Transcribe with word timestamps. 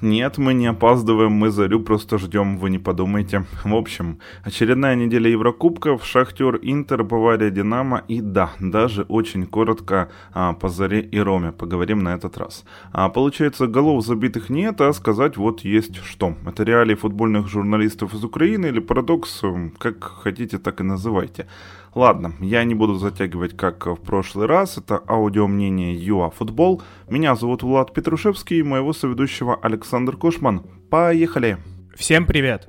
Нет, 0.00 0.38
мы 0.38 0.54
не 0.54 0.68
опаздываем, 0.68 1.32
мы 1.32 1.50
Зарю 1.50 1.80
просто 1.80 2.18
ждем, 2.18 2.58
вы 2.58 2.70
не 2.70 2.78
подумайте. 2.78 3.44
В 3.64 3.74
общем, 3.74 4.20
очередная 4.44 4.94
неделя 4.94 5.28
Еврокубков, 5.28 6.04
Шахтер, 6.04 6.60
Интер, 6.62 7.02
Бавария, 7.02 7.50
Динамо 7.50 8.04
и 8.06 8.20
да, 8.20 8.50
даже 8.60 9.02
очень 9.02 9.44
коротко 9.44 10.08
а, 10.32 10.52
по 10.52 10.68
Заре 10.68 11.00
и 11.00 11.18
Роме 11.18 11.50
поговорим 11.50 12.04
на 12.04 12.14
этот 12.14 12.38
раз. 12.38 12.64
А, 12.92 13.08
получается, 13.08 13.66
голов 13.66 14.06
забитых 14.06 14.50
нет, 14.50 14.80
а 14.80 14.92
сказать 14.92 15.36
вот 15.36 15.64
есть 15.64 15.96
что. 15.96 16.36
Это 16.46 16.62
реалии 16.62 16.94
футбольных 16.94 17.48
журналистов 17.48 18.14
из 18.14 18.22
Украины 18.22 18.66
или 18.66 18.78
парадокс, 18.78 19.42
как 19.78 20.04
хотите, 20.04 20.58
так 20.58 20.80
и 20.80 20.84
называйте. 20.84 21.48
Ладно, 21.98 22.34
я 22.38 22.62
не 22.62 22.76
буду 22.76 22.94
затягивать, 22.94 23.56
как 23.56 23.86
в 23.86 23.96
прошлый 23.96 24.46
раз. 24.46 24.78
Это 24.78 25.02
аудио 25.08 25.48
мнение 25.48 25.96
ЮА 25.96 26.30
Футбол. 26.30 26.80
Меня 27.10 27.34
зовут 27.34 27.64
Влад 27.64 27.92
Петрушевский 27.92 28.60
и 28.60 28.62
моего 28.62 28.92
соведущего 28.92 29.56
Александр 29.60 30.16
Кошман. 30.16 30.62
Поехали! 30.90 31.58
Всем 31.96 32.24
привет! 32.24 32.68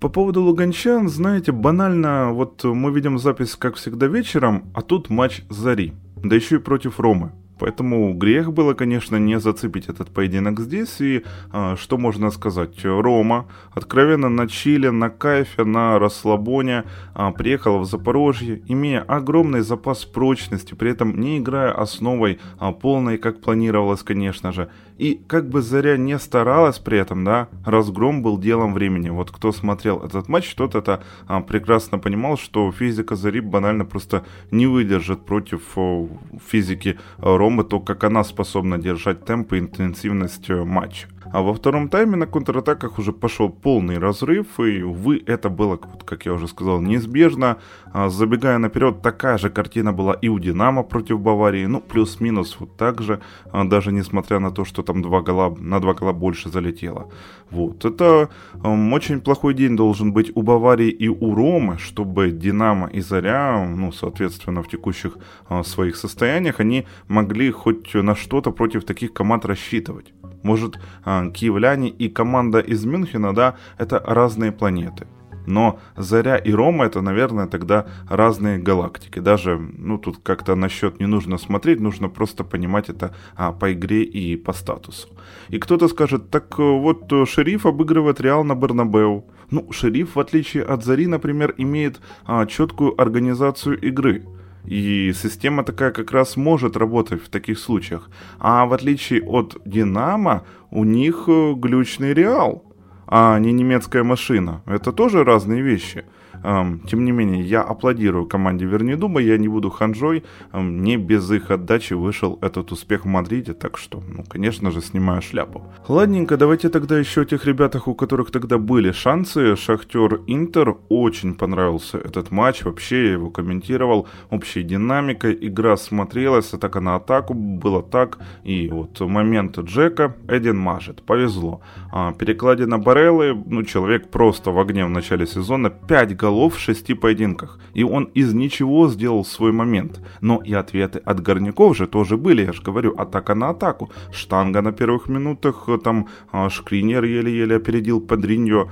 По 0.00 0.08
поводу 0.08 0.42
луганчан, 0.42 1.08
знаете, 1.08 1.52
банально, 1.52 2.32
вот 2.32 2.64
мы 2.64 2.90
видим 2.90 3.16
запись, 3.16 3.54
как 3.54 3.76
всегда, 3.76 4.08
вечером, 4.08 4.72
а 4.74 4.82
тут 4.82 5.08
матч 5.08 5.42
Зари, 5.50 5.92
да 6.16 6.34
еще 6.34 6.56
и 6.56 6.58
против 6.58 6.98
Ромы. 6.98 7.30
Поэтому 7.58 8.12
грех 8.14 8.52
было, 8.52 8.74
конечно, 8.74 9.16
не 9.16 9.40
зацепить 9.40 9.88
этот 9.88 10.10
поединок 10.10 10.60
здесь. 10.60 11.00
И 11.00 11.24
а, 11.52 11.76
что 11.76 11.98
можно 11.98 12.30
сказать? 12.30 12.84
Рома 12.84 13.46
откровенно 13.72 14.28
на 14.28 14.48
чиле, 14.48 14.90
на 14.90 15.10
кайфе, 15.10 15.64
на 15.64 15.98
расслабоне 15.98 16.84
а, 17.14 17.32
приехала 17.32 17.78
в 17.78 17.84
Запорожье, 17.84 18.62
имея 18.66 19.00
огромный 19.00 19.60
запас 19.60 20.04
прочности, 20.04 20.74
при 20.74 20.90
этом 20.90 21.18
не 21.18 21.38
играя 21.38 21.72
основой 21.72 22.38
а, 22.58 22.72
полной, 22.72 23.18
как 23.18 23.40
планировалось, 23.40 24.02
конечно 24.02 24.52
же. 24.52 24.68
И 24.98 25.22
как 25.28 25.48
бы 25.48 25.62
Заря 25.62 25.96
не 25.96 26.18
старалась 26.18 26.80
при 26.80 26.98
этом, 26.98 27.24
да, 27.24 27.48
разгром 27.64 28.20
был 28.20 28.36
делом 28.36 28.74
времени. 28.74 29.10
Вот 29.10 29.30
кто 29.30 29.52
смотрел 29.52 30.00
этот 30.00 30.28
матч, 30.28 30.52
тот 30.56 30.74
это 30.74 31.02
а, 31.28 31.40
прекрасно 31.40 32.00
понимал, 32.00 32.36
что 32.36 32.70
физика 32.72 33.14
Зари 33.14 33.40
банально 33.40 33.84
просто 33.84 34.24
не 34.50 34.66
выдержит 34.66 35.24
против 35.24 35.62
о, 35.76 36.08
физики 36.44 36.98
Ромы, 37.18 37.62
то, 37.62 37.78
как 37.78 38.02
она 38.02 38.24
способна 38.24 38.76
держать 38.76 39.24
темп 39.24 39.52
и 39.52 39.58
интенсивность 39.60 40.50
э, 40.50 40.64
матча. 40.64 41.06
А 41.32 41.42
во 41.42 41.52
втором 41.52 41.88
тайме 41.88 42.16
на 42.16 42.26
контратаках 42.26 42.98
уже 42.98 43.12
пошел 43.12 43.48
полный 43.50 43.98
разрыв, 43.98 44.60
и, 44.60 44.82
увы, 44.82 45.22
это 45.26 45.48
было, 45.50 45.76
как 45.76 46.26
я 46.26 46.32
уже 46.32 46.48
сказал, 46.48 46.80
неизбежно. 46.80 47.58
А, 47.92 48.08
забегая 48.08 48.58
наперед, 48.58 49.02
такая 49.02 49.38
же 49.38 49.50
картина 49.50 49.92
была 49.92 50.14
и 50.14 50.28
у 50.28 50.38
Динамо 50.38 50.82
против 50.82 51.20
Баварии, 51.20 51.66
ну, 51.66 51.80
плюс-минус 51.80 52.56
вот 52.58 52.76
так 52.76 53.02
же, 53.02 53.20
а, 53.52 53.64
даже 53.64 53.92
несмотря 53.92 54.38
на 54.38 54.50
то, 54.50 54.64
что 54.64 54.82
там 54.82 55.02
два 55.02 55.20
гола, 55.20 55.54
на 55.58 55.80
два 55.80 55.94
гола 55.94 56.12
больше 56.12 56.48
залетело. 56.48 57.10
Вот, 57.50 57.84
это 57.84 58.28
очень 58.62 59.20
плохой 59.20 59.54
день 59.54 59.76
должен 59.76 60.12
быть 60.12 60.32
у 60.34 60.42
Баварии 60.42 60.90
и 60.90 61.08
у 61.08 61.34
Ромы, 61.34 61.78
чтобы 61.78 62.30
Динамо 62.30 62.88
и 62.88 63.00
Заря, 63.00 63.66
ну, 63.76 63.92
соответственно, 63.92 64.62
в 64.62 64.68
текущих 64.68 65.16
uh, 65.48 65.64
своих 65.64 65.96
состояниях, 65.96 66.60
они 66.60 66.86
могли 67.08 67.50
хоть 67.50 67.94
на 67.94 68.14
что-то 68.14 68.50
против 68.50 68.84
таких 68.84 69.12
команд 69.12 69.44
рассчитывать. 69.44 70.12
Может, 70.42 70.78
а, 71.04 71.17
киевляне 71.32 71.88
и 71.88 72.08
команда 72.08 72.60
из 72.60 72.84
Мюнхена, 72.84 73.34
да, 73.34 73.54
это 73.78 74.02
разные 74.06 74.52
планеты. 74.52 75.06
Но 75.48 75.78
Заря 75.96 76.36
и 76.36 76.52
Рома 76.52 76.84
это, 76.84 77.00
наверное, 77.00 77.46
тогда 77.46 77.86
разные 78.08 78.58
галактики. 78.58 79.18
Даже, 79.18 79.58
ну, 79.58 79.96
тут 79.96 80.18
как-то 80.22 80.54
насчет 80.54 81.00
не 81.00 81.06
нужно 81.06 81.38
смотреть, 81.38 81.80
нужно 81.80 82.10
просто 82.10 82.44
понимать 82.44 82.90
это 82.90 83.14
а, 83.34 83.52
по 83.52 83.72
игре 83.72 84.02
и 84.02 84.36
по 84.36 84.52
статусу. 84.52 85.08
И 85.48 85.58
кто-то 85.58 85.88
скажет, 85.88 86.30
так 86.30 86.58
э, 86.58 86.62
вот 86.62 87.10
э, 87.12 87.24
шериф 87.24 87.64
обыгрывает 87.64 88.20
Реал 88.20 88.44
на 88.44 88.54
Бернабеу. 88.54 89.24
Ну, 89.50 89.72
шериф, 89.72 90.16
в 90.16 90.20
отличие 90.20 90.64
от 90.64 90.84
Зари, 90.84 91.06
например, 91.06 91.54
имеет 91.56 92.00
а, 92.26 92.44
четкую 92.44 93.00
организацию 93.00 93.80
игры. 93.80 94.26
И 94.68 95.14
система 95.14 95.64
такая 95.64 95.90
как 95.92 96.12
раз 96.12 96.36
может 96.36 96.76
работать 96.76 97.22
в 97.22 97.28
таких 97.28 97.58
случаях. 97.58 98.10
А 98.38 98.66
в 98.66 98.74
отличие 98.74 99.22
от 99.22 99.56
Динамо, 99.64 100.44
у 100.70 100.84
них 100.84 101.24
э, 101.26 101.54
глючный 101.54 102.12
реал, 102.12 102.62
а 103.06 103.38
не 103.38 103.52
немецкая 103.52 104.02
машина. 104.02 104.62
Это 104.66 104.92
тоже 104.92 105.24
разные 105.24 105.62
вещи. 105.62 106.04
Тем 106.42 107.04
не 107.04 107.12
менее, 107.12 107.42
я 107.42 107.62
аплодирую 107.62 108.26
команде 108.26 108.66
Вернедума, 108.66 109.20
я 109.20 109.36
не 109.38 109.48
буду 109.48 109.70
ханжой, 109.70 110.24
не 110.52 110.96
без 110.96 111.30
их 111.30 111.50
отдачи 111.50 111.94
вышел 111.94 112.38
этот 112.42 112.72
успех 112.72 113.04
в 113.04 113.08
Мадриде, 113.08 113.54
так 113.54 113.76
что, 113.78 114.02
ну, 114.06 114.24
конечно 114.28 114.70
же, 114.70 114.80
снимаю 114.80 115.22
шляпу. 115.22 115.62
Ладненько, 115.88 116.36
давайте 116.36 116.68
тогда 116.68 116.98
еще 116.98 117.22
о 117.22 117.24
тех 117.24 117.44
ребятах, 117.46 117.88
у 117.88 117.94
которых 117.94 118.30
тогда 118.30 118.58
были 118.58 118.92
шансы. 118.92 119.56
Шахтер 119.56 120.20
Интер, 120.26 120.76
очень 120.88 121.34
понравился 121.34 121.98
этот 121.98 122.30
матч, 122.30 122.64
вообще 122.64 123.06
я 123.06 123.12
его 123.12 123.30
комментировал, 123.30 124.06
общей 124.30 124.62
динамикой, 124.62 125.36
игра 125.40 125.76
смотрелась, 125.76 126.54
атака 126.54 126.80
на 126.80 126.96
атаку, 126.96 127.34
было 127.34 127.82
так, 127.82 128.18
и 128.44 128.68
вот 128.68 129.00
момент 129.00 129.58
Джека 129.58 130.14
Эдин 130.28 130.58
мажет, 130.58 131.02
повезло. 131.02 131.60
А, 131.92 132.12
перекладина 132.12 132.78
Бареллы, 132.78 133.34
ну, 133.46 133.62
человек 133.64 134.08
просто 134.10 134.50
в 134.50 134.58
огне 134.58 134.84
в 134.84 134.90
начале 134.90 135.26
сезона, 135.26 135.70
5 135.70 136.16
голов 136.16 136.27
голов 136.28 136.56
в 136.56 136.58
шести 136.58 136.94
поединках, 136.94 137.58
и 137.78 137.84
он 137.84 138.04
из 138.18 138.34
ничего 138.34 138.88
сделал 138.88 139.24
свой 139.24 139.52
момент. 139.52 140.00
Но 140.20 140.42
и 140.44 140.52
ответы 140.52 140.98
от 140.98 141.20
горняков 141.20 141.76
же 141.76 141.86
тоже 141.86 142.16
были, 142.16 142.44
я 142.44 142.52
же 142.52 142.62
говорю, 142.62 142.94
атака 142.98 143.34
на 143.34 143.48
атаку. 143.50 143.90
Штанга 144.12 144.62
на 144.62 144.72
первых 144.72 145.08
минутах, 145.08 145.68
там 145.84 146.06
а, 146.32 146.50
Шкринер 146.50 147.04
еле-еле 147.04 147.56
опередил 147.56 148.00
Падриньо. 148.00 148.68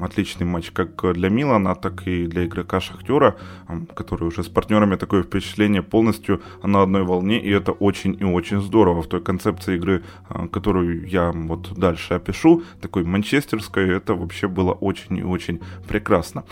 Отличный 0.00 0.46
матч 0.46 0.70
как 0.70 1.14
для 1.14 1.30
Милана, 1.30 1.74
так 1.74 2.06
и 2.06 2.26
для 2.26 2.44
игрока 2.44 2.80
Шахтера, 2.80 3.36
который 3.94 4.28
уже 4.28 4.42
с 4.42 4.48
партнерами 4.48 4.96
такое 4.96 5.22
впечатление 5.22 5.82
полностью 5.82 6.40
на 6.62 6.82
одной 6.82 7.04
волне, 7.04 7.40
и 7.40 7.50
это 7.50 7.72
очень 7.72 8.16
и 8.20 8.24
очень 8.24 8.60
здорово 8.60 9.02
в 9.02 9.06
той 9.06 9.20
концепции 9.20 9.76
игры, 9.76 10.02
а, 10.28 10.46
которую 10.48 11.08
я 11.08 11.32
вот 11.32 11.72
дальше 11.78 12.14
опишу, 12.14 12.62
такой 12.80 13.04
манчестерской, 13.04 13.96
это 13.96 14.14
вообще 14.14 14.46
было 14.46 14.72
очень 14.72 15.16
и 15.16 15.22
очень 15.22 15.60
прекрасно. 15.88 16.44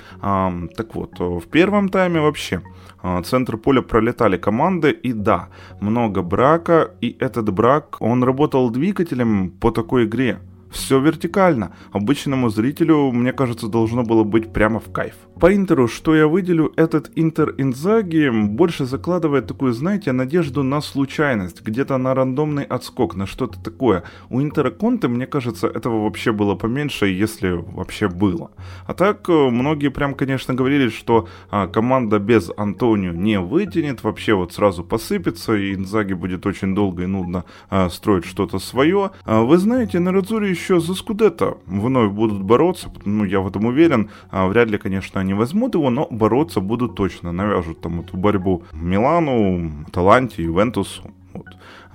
Так 0.76 0.94
вот, 0.94 1.18
в 1.18 1.46
первом 1.50 1.88
тайме 1.88 2.20
вообще 2.20 2.62
а, 3.02 3.22
центр 3.22 3.56
поля 3.56 3.82
пролетали 3.82 4.36
команды, 4.36 4.90
и 4.90 5.12
да, 5.12 5.48
много 5.80 6.22
брака, 6.22 6.90
и 7.00 7.16
этот 7.20 7.52
брак, 7.52 7.96
он 8.00 8.24
работал 8.24 8.70
двигателем 8.70 9.50
по 9.50 9.70
такой 9.70 10.04
игре. 10.04 10.38
Все 10.76 11.00
вертикально. 11.00 11.70
Обычному 11.92 12.50
зрителю, 12.50 13.10
мне 13.10 13.32
кажется, 13.32 13.66
должно 13.66 14.02
было 14.02 14.24
быть 14.24 14.52
прямо 14.52 14.78
в 14.78 14.92
кайф. 14.92 15.14
По 15.40 15.54
Интеру, 15.54 15.88
что 15.88 16.14
я 16.14 16.26
выделю, 16.28 16.72
этот 16.76 17.10
Интер 17.16 17.54
Инзаги 17.56 18.30
больше 18.30 18.84
закладывает 18.84 19.46
такую, 19.46 19.72
знаете, 19.72 20.12
надежду 20.12 20.62
на 20.62 20.82
случайность, 20.82 21.62
где-то 21.62 21.96
на 21.98 22.14
рандомный 22.14 22.64
отскок, 22.64 23.16
на 23.16 23.26
что-то 23.26 23.58
такое. 23.62 24.02
У 24.28 24.40
Интера 24.42 24.70
Конте, 24.70 25.08
мне 25.08 25.26
кажется, 25.26 25.66
этого 25.66 26.04
вообще 26.04 26.32
было 26.32 26.54
поменьше, 26.54 27.06
если 27.06 27.52
вообще 27.52 28.08
было. 28.08 28.50
А 28.86 28.92
так, 28.92 29.28
э, 29.30 29.50
многие 29.50 29.88
прям, 29.88 30.14
конечно, 30.14 30.54
говорили, 30.54 30.90
что 30.90 31.26
а, 31.50 31.66
команда 31.68 32.18
без 32.18 32.50
Антонио 32.56 33.12
не 33.12 33.40
вытянет, 33.40 34.04
вообще 34.04 34.34
вот 34.34 34.52
сразу 34.52 34.84
посыпется, 34.84 35.54
и 35.54 35.74
Инзаги 35.74 36.12
будет 36.12 36.46
очень 36.46 36.74
долго 36.74 37.04
и 37.04 37.06
нудно 37.06 37.44
а, 37.70 37.88
строить 37.88 38.26
что-то 38.26 38.58
свое. 38.58 39.10
А, 39.24 39.40
вы 39.40 39.56
знаете, 39.58 40.00
на 40.00 40.12
Радзуре 40.12 40.50
еще 40.50 40.65
за 40.68 40.94
Скудетто 40.94 41.58
вновь 41.66 42.12
будут 42.12 42.42
бороться, 42.42 42.90
ну, 43.04 43.24
я 43.24 43.40
в 43.40 43.48
этом 43.48 43.66
уверен. 43.66 44.10
А, 44.30 44.46
вряд 44.46 44.68
ли, 44.70 44.78
конечно, 44.78 45.20
они 45.20 45.34
возьмут 45.34 45.74
его, 45.74 45.90
но 45.90 46.06
бороться 46.10 46.60
будут 46.60 46.94
точно. 46.94 47.32
Навяжут 47.32 47.80
там 47.80 48.00
эту 48.00 48.16
борьбу 48.16 48.62
Милану, 48.72 49.84
Таланте, 49.92 50.42
Ювентусу. 50.42 51.02
Вот. 51.32 51.46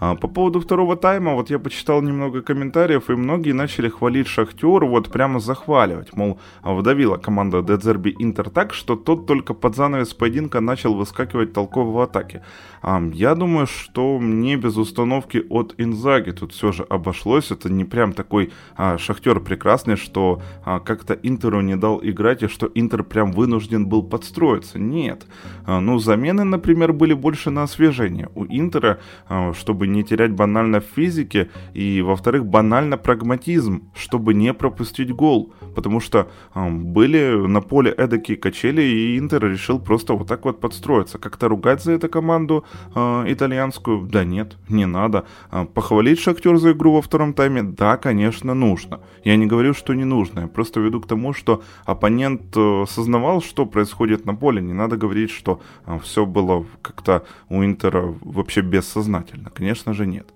А, 0.01 0.15
по 0.15 0.27
поводу 0.27 0.59
второго 0.59 0.95
тайма, 0.95 1.36
вот 1.36 1.51
я 1.51 1.59
почитал 1.59 2.01
немного 2.01 2.42
комментариев, 2.42 3.12
и 3.12 3.15
многие 3.15 3.51
начали 3.51 3.88
хвалить 3.88 4.27
Шахтер, 4.27 4.83
вот 4.83 5.12
прямо 5.12 5.39
захваливать. 5.39 6.15
Мол, 6.18 6.39
вдавила 6.63 7.18
команда 7.18 7.62
Дедзерби 7.62 8.15
Интер 8.18 8.50
так, 8.50 8.74
что 8.74 8.95
тот 8.95 9.27
только 9.27 9.53
под 9.53 9.75
занавес 9.75 10.15
поединка 10.15 10.59
начал 10.59 10.95
выскакивать 10.95 11.53
толково 11.53 11.92
в 11.92 12.01
атаке. 12.01 12.42
А, 12.81 13.00
я 13.13 13.36
думаю, 13.36 13.68
что 13.68 14.18
не 14.19 14.56
без 14.56 14.75
установки 14.75 15.45
от 15.50 15.75
Инзаги 15.77 16.31
тут 16.31 16.51
все 16.54 16.71
же 16.71 16.83
обошлось. 16.83 17.51
Это 17.51 17.71
не 17.71 17.86
прям 17.86 18.13
такой 18.13 18.51
а, 18.75 18.97
Шахтер 18.97 19.39
прекрасный, 19.39 19.97
что 19.97 20.42
а, 20.65 20.80
как-то 20.80 21.13
Интеру 21.13 21.62
не 21.62 21.75
дал 21.75 22.00
играть, 22.01 22.42
и 22.42 22.47
что 22.47 22.71
Интер 22.74 23.04
прям 23.04 23.31
вынужден 23.31 23.86
был 23.86 24.01
подстроиться. 24.01 24.80
Нет. 24.80 25.27
А, 25.68 25.80
ну, 25.80 26.00
замены, 26.00 26.44
например, 26.44 26.92
были 26.92 27.13
больше 27.13 27.51
на 27.51 27.63
освежение. 27.63 28.30
У 28.33 28.45
Интера, 28.45 29.00
а, 29.30 29.54
чтобы 29.54 29.90
не 29.91 30.03
терять 30.03 30.31
банально 30.31 30.79
в 30.79 30.85
физике, 30.95 31.49
и, 31.73 32.01
во-вторых, 32.01 32.45
банально 32.45 32.97
прагматизм, 32.97 33.83
чтобы 33.95 34.33
не 34.33 34.53
пропустить 34.53 35.11
гол. 35.11 35.53
Потому 35.75 35.99
что 35.99 36.27
э, 36.55 36.69
были 36.69 37.47
на 37.47 37.61
поле 37.61 37.91
эдакие 37.91 38.38
качели, 38.38 38.81
и 38.81 39.17
Интер 39.17 39.43
решил 39.45 39.79
просто 39.79 40.13
вот 40.13 40.27
так 40.27 40.45
вот 40.45 40.59
подстроиться. 40.59 41.17
Как-то 41.17 41.47
ругать 41.47 41.83
за 41.83 41.93
эту 41.93 42.09
команду 42.09 42.65
э, 42.95 43.25
итальянскую? 43.27 44.07
Да 44.07 44.23
нет, 44.23 44.57
не 44.69 44.85
надо. 44.85 45.25
Э, 45.51 45.65
похвалить 45.65 46.19
Шахтер 46.19 46.57
за 46.57 46.71
игру 46.71 46.94
во 46.94 47.01
втором 47.01 47.33
тайме? 47.33 47.63
Да, 47.63 47.97
конечно, 47.97 48.53
нужно. 48.53 48.99
Я 49.23 49.35
не 49.37 49.45
говорю, 49.45 49.73
что 49.73 49.94
не 49.94 50.05
нужно. 50.05 50.41
Я 50.41 50.47
просто 50.47 50.79
веду 50.79 51.01
к 51.01 51.07
тому, 51.07 51.33
что 51.33 51.61
оппонент 51.85 52.57
э, 52.57 52.81
осознавал, 52.83 53.41
что 53.41 53.65
происходит 53.65 54.25
на 54.25 54.35
поле. 54.35 54.61
Не 54.61 54.73
надо 54.73 54.97
говорить, 54.97 55.31
что 55.31 55.61
э, 55.85 55.99
все 56.03 56.25
было 56.25 56.65
как-то 56.81 57.23
у 57.49 57.63
Интера 57.63 58.13
вообще 58.21 58.61
бессознательно. 58.61 59.49
Конечно 59.49 59.81
же 59.88 60.06
нет. 60.06 60.28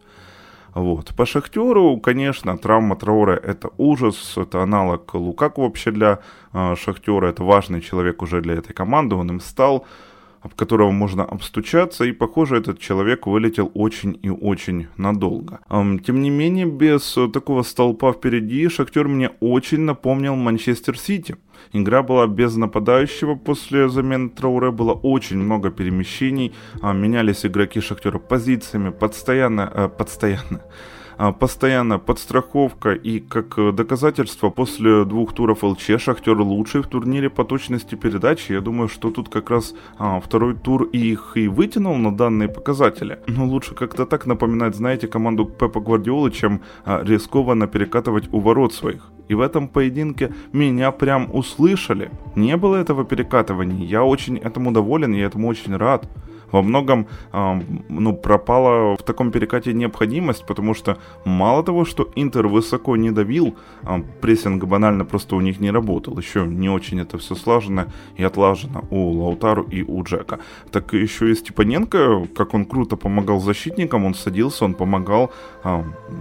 Вот. 0.73 1.15
По 1.15 1.25
Шахтеру, 1.25 1.97
конечно, 1.97 2.57
травма 2.57 2.97
Траура 2.97 3.35
это 3.37 3.69
ужас, 3.77 4.33
это 4.37 4.61
аналог 4.61 5.13
Лукаку 5.13 5.61
вообще 5.61 5.91
для 5.91 6.19
э, 6.51 6.75
Шахтера, 6.75 7.27
это 7.27 7.43
важный 7.43 7.79
человек 7.79 8.21
уже 8.21 8.41
для 8.41 8.55
этой 8.55 8.73
команды, 8.73 9.15
он 9.15 9.29
им 9.29 9.39
стал 9.39 9.85
об 10.45 10.53
которого 10.53 10.91
можно 10.91 11.23
обстучаться, 11.23 12.03
и, 12.05 12.11
похоже, 12.11 12.57
этот 12.57 12.79
человек 12.79 13.25
вылетел 13.25 13.71
очень 13.73 14.19
и 14.21 14.29
очень 14.29 14.87
надолго. 14.97 15.59
Тем 16.05 16.21
не 16.21 16.29
менее, 16.29 16.65
без 16.65 17.17
такого 17.33 17.63
столпа 17.63 18.13
впереди 18.13 18.69
Шахтер 18.69 19.07
мне 19.07 19.31
очень 19.39 19.79
напомнил 19.79 20.35
Манчестер 20.35 20.99
Сити. 20.99 21.35
Игра 21.73 22.03
была 22.03 22.27
без 22.27 22.55
нападающего 22.55 23.35
после 23.35 23.89
замены 23.89 24.29
Трауре, 24.29 24.69
было 24.69 24.93
очень 24.93 25.37
много 25.37 25.71
перемещений, 25.71 26.53
а, 26.81 26.93
менялись 26.93 27.45
игроки 27.45 27.81
Шахтера 27.81 28.19
позициями, 28.19 28.91
постоянно, 28.91 29.71
э, 29.73 29.89
постоянно, 29.97 30.61
а, 31.17 31.31
постоянно 31.31 31.99
подстраховка 31.99 32.93
и 32.93 33.19
как 33.19 33.75
доказательство 33.75 34.49
после 34.49 35.05
двух 35.05 35.33
туров 35.33 35.63
ЛЧ 35.63 35.99
Шахтер 35.99 36.39
лучший 36.39 36.81
в 36.81 36.87
турнире 36.87 37.29
по 37.29 37.43
точности 37.43 37.95
передачи. 37.95 38.53
Я 38.53 38.61
думаю, 38.61 38.87
что 38.87 39.11
тут 39.11 39.29
как 39.29 39.49
раз 39.49 39.73
а, 39.97 40.19
второй 40.19 40.55
тур 40.55 40.83
их 40.83 41.33
и 41.35 41.47
вытянул 41.47 41.95
на 41.97 42.15
данные 42.15 42.49
показатели. 42.49 43.19
Но 43.27 43.45
лучше 43.45 43.75
как-то 43.75 44.05
так 44.05 44.25
напоминать, 44.25 44.75
знаете, 44.75 45.07
команду 45.07 45.45
Пепа 45.45 45.79
Гвардиолы, 45.79 46.31
чем 46.31 46.61
а, 46.85 47.03
рискованно 47.03 47.67
перекатывать 47.67 48.29
у 48.31 48.39
ворот 48.39 48.73
своих. 48.73 49.11
И 49.27 49.33
в 49.33 49.41
этом 49.41 49.67
поединке 49.67 50.33
меня 50.53 50.91
прям 50.91 51.29
услышали. 51.33 52.11
Не 52.35 52.57
было 52.57 52.75
этого 52.75 53.05
перекатывания. 53.05 53.85
Я 53.85 54.03
очень 54.03 54.37
этому 54.37 54.71
доволен, 54.71 55.13
я 55.13 55.25
этому 55.25 55.47
очень 55.47 55.75
рад 55.75 56.07
во 56.51 56.61
многом 56.61 57.07
ну, 57.89 58.13
пропала 58.13 58.95
в 58.95 59.03
таком 59.03 59.31
перекате 59.31 59.73
необходимость, 59.73 60.45
потому 60.45 60.73
что 60.73 60.97
мало 61.25 61.63
того, 61.63 61.85
что 61.85 62.09
Интер 62.15 62.47
высоко 62.47 62.95
не 62.95 63.11
давил, 63.11 63.55
прессинг 64.21 64.63
банально 64.65 65.05
просто 65.05 65.35
у 65.35 65.41
них 65.41 65.59
не 65.59 65.71
работал. 65.71 66.17
Еще 66.17 66.45
не 66.45 66.69
очень 66.69 66.99
это 66.99 67.17
все 67.17 67.35
слажено 67.35 67.85
и 68.15 68.23
отлажено 68.23 68.83
у 68.89 69.11
Лаутару 69.11 69.63
и 69.63 69.83
у 69.83 70.03
Джека. 70.03 70.39
Так 70.71 70.93
еще 70.93 71.31
и 71.31 71.35
Степаненко, 71.35 72.27
как 72.35 72.53
он 72.53 72.65
круто 72.65 72.95
помогал 72.95 73.39
защитникам, 73.39 74.05
он 74.05 74.13
садился, 74.13 74.65
он 74.65 74.73
помогал, 74.73 75.31